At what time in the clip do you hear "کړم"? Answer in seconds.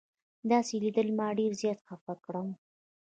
2.25-2.47